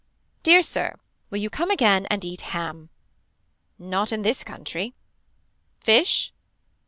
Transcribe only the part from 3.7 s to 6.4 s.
Not in this country. Fish.